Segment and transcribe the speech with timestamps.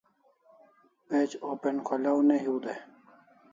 [1.07, 2.79] Page open/ kholaw ne hiu dai